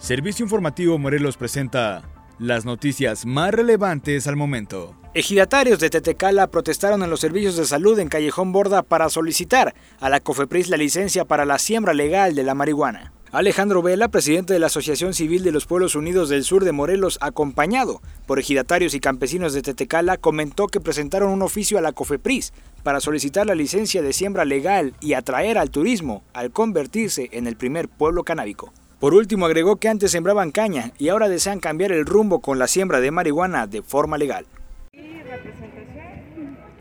[0.00, 2.02] Servicio Informativo Morelos presenta
[2.38, 4.96] las noticias más relevantes al momento.
[5.12, 10.08] Ejidatarios de Tetecala protestaron en los servicios de salud en Callejón Borda para solicitar a
[10.08, 13.12] la COFEPRIS la licencia para la siembra legal de la marihuana.
[13.30, 17.18] Alejandro Vela, presidente de la Asociación Civil de los Pueblos Unidos del Sur de Morelos,
[17.20, 22.54] acompañado por ejidatarios y campesinos de Tetecala, comentó que presentaron un oficio a la COFEPRIS
[22.82, 27.56] para solicitar la licencia de siembra legal y atraer al turismo al convertirse en el
[27.56, 28.72] primer pueblo canábico.
[29.00, 32.66] Por último, agregó que antes sembraban caña y ahora desean cambiar el rumbo con la
[32.66, 34.44] siembra de marihuana de forma legal.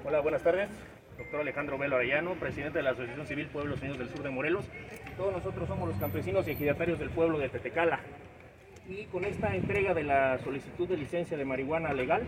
[0.04, 0.68] Hola, buenas tardes.
[1.18, 4.66] Doctor Alejandro Melo Arellano, presidente de la Asociación Civil Pueblos Unidos del Sur de Morelos.
[5.16, 8.02] Todos nosotros somos los campesinos y ejidatarios del pueblo de Tetecala.
[8.90, 12.24] Y con esta entrega de la solicitud de licencia de marihuana legal,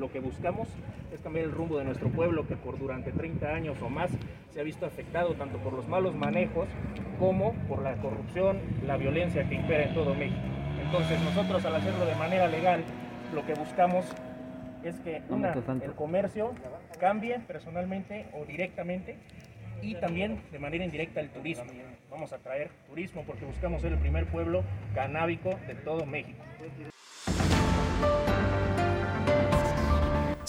[0.00, 0.66] lo que buscamos
[1.12, 4.10] es cambiar el rumbo de nuestro pueblo que por durante 30 años o más
[4.50, 6.66] se ha visto afectado tanto por los malos manejos
[7.18, 10.40] como por la corrupción, la violencia que impera en todo México.
[10.82, 12.82] Entonces nosotros al hacerlo de manera legal,
[13.34, 14.06] lo que buscamos
[14.82, 16.52] es que una, el comercio
[16.98, 19.16] cambie personalmente o directamente
[19.82, 21.66] y también de manera indirecta el turismo.
[22.10, 24.64] Vamos a traer turismo porque buscamos ser el primer pueblo
[24.94, 26.42] canábico de todo México.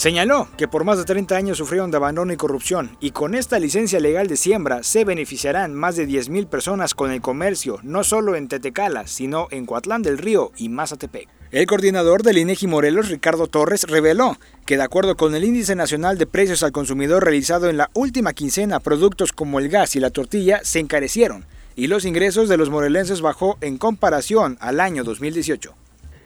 [0.01, 3.59] Señaló que por más de 30 años sufrieron de abandono y corrupción y con esta
[3.59, 8.35] licencia legal de siembra se beneficiarán más de 10.000 personas con el comercio, no solo
[8.35, 11.29] en Tetecala, sino en Coatlán del Río y Mazatepec.
[11.51, 16.17] El coordinador del INEGI Morelos, Ricardo Torres, reveló que de acuerdo con el Índice Nacional
[16.17, 20.09] de Precios al Consumidor realizado en la última quincena, productos como el gas y la
[20.09, 25.75] tortilla se encarecieron y los ingresos de los morelenses bajó en comparación al año 2018.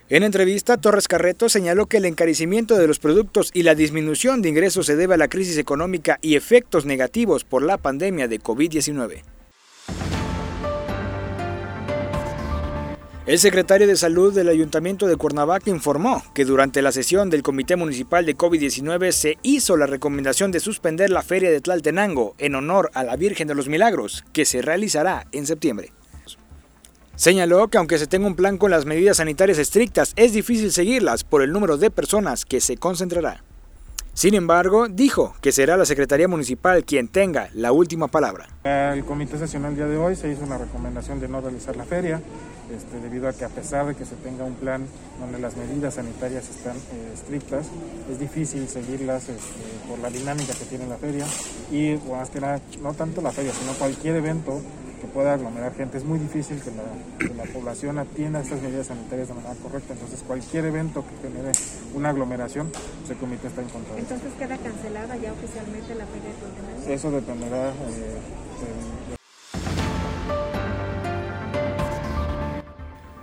[0.08, 4.50] En entrevista, Torres Carreto señaló que el encarecimiento de los productos y la disminución de
[4.50, 9.24] ingresos se debe a la crisis económica y efectos negativos por la pandemia de COVID-19.
[13.26, 17.76] El secretario de Salud del Ayuntamiento de Cuernavaca informó que durante la sesión del Comité
[17.76, 22.92] Municipal de COVID-19 se hizo la recomendación de suspender la Feria de Tlaltenango en honor
[22.94, 25.92] a la Virgen de los Milagros, que se realizará en septiembre.
[27.16, 31.24] Señaló que aunque se tenga un plan con las medidas sanitarias estrictas, es difícil seguirlas
[31.24, 33.42] por el número de personas que se concentrará.
[34.14, 38.48] Sin embargo, dijo que será la Secretaría Municipal quien tenga la última palabra.
[38.64, 41.86] El comité sesional el día de hoy se hizo una recomendación de no realizar la
[41.86, 42.22] feria,
[42.74, 44.86] este, debido a que a pesar de que se tenga un plan
[45.20, 47.68] donde las medidas sanitarias están eh, estrictas,
[48.12, 51.26] es difícil seguirlas este, por la dinámica que tiene la feria
[51.72, 54.62] y más que nada, no tanto la feria, sino cualquier evento
[55.06, 55.98] que pueda aglomerar gente.
[55.98, 59.94] Es muy difícil que la, población atienda estas medidas sanitarias de manera correcta.
[59.94, 61.52] Entonces, cualquier evento que genere
[61.94, 63.98] una aglomeración, pues, el comité está en contra.
[63.98, 68.18] Entonces, ¿queda cancelada ya oficialmente la feria de Eso dependerá eh,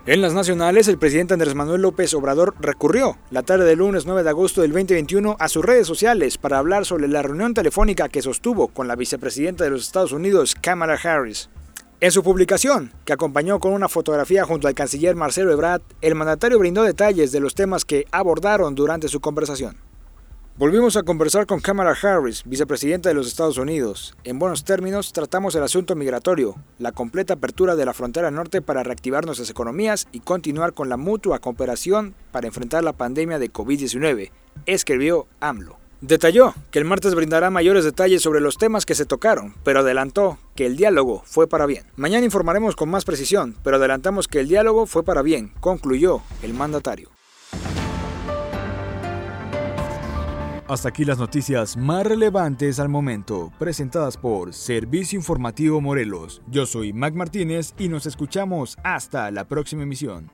[0.04, 4.24] En las nacionales, el presidente Andrés Manuel López Obrador recurrió la tarde del lunes 9
[4.24, 8.20] de agosto del 2021 a sus redes sociales para hablar sobre la reunión telefónica que
[8.20, 11.50] sostuvo con la vicepresidenta de los Estados Unidos, Kamala Harris.
[12.02, 16.58] En su publicación, que acompañó con una fotografía junto al canciller Marcelo Ebrard, el mandatario
[16.58, 19.76] brindó detalles de los temas que abordaron durante su conversación.
[20.58, 24.16] Volvimos a conversar con Kamala Harris, vicepresidenta de los Estados Unidos.
[24.24, 28.82] En buenos términos, tratamos el asunto migratorio, la completa apertura de la frontera norte para
[28.82, 34.32] reactivar nuestras economías y continuar con la mutua cooperación para enfrentar la pandemia de COVID-19,
[34.66, 35.81] escribió AMLO.
[36.02, 40.36] Detalló que el martes brindará mayores detalles sobre los temas que se tocaron, pero adelantó
[40.56, 41.84] que el diálogo fue para bien.
[41.94, 46.54] Mañana informaremos con más precisión, pero adelantamos que el diálogo fue para bien, concluyó el
[46.54, 47.08] mandatario.
[50.66, 56.42] Hasta aquí las noticias más relevantes al momento, presentadas por Servicio Informativo Morelos.
[56.48, 60.30] Yo soy Mac Martínez y nos escuchamos hasta la próxima emisión.